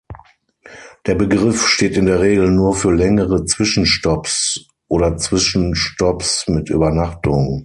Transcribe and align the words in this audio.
Der 1.05 1.13
Begriff 1.13 1.67
steht 1.67 1.95
in 1.95 2.07
der 2.07 2.19
Regel 2.21 2.49
nur 2.49 2.73
für 2.73 2.91
längere 2.91 3.45
Zwischenstopps 3.45 4.65
oder 4.87 5.15
Zwischenstopps 5.17 6.47
mit 6.47 6.71
Übernachtung. 6.71 7.59